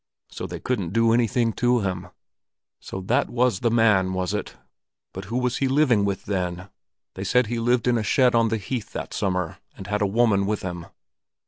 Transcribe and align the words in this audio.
So 0.31 0.47
they 0.47 0.59
couldn't 0.59 0.93
do 0.93 1.13
anything 1.13 1.53
to 1.61 1.81
him. 1.81 2.07
So 2.79 3.01
that 3.01 3.29
was 3.29 3.59
the 3.59 3.69
man, 3.69 4.13
was 4.13 4.33
it! 4.33 4.55
But 5.13 5.25
who 5.25 5.37
was 5.37 5.57
it 5.57 5.59
he 5.59 5.67
was 5.67 5.75
living 5.75 6.05
with, 6.05 6.25
then? 6.25 6.69
They 7.13 7.23
said 7.23 7.45
he 7.45 7.59
lived 7.59 7.87
in 7.87 7.99
a 7.99 8.03
shed 8.03 8.33
on 8.33 8.47
the 8.47 8.57
heath 8.57 8.93
that 8.93 9.13
summer, 9.13 9.59
and 9.77 9.85
had 9.85 10.01
a 10.01 10.07
woman 10.07 10.47
with 10.47 10.63
him." 10.63 10.87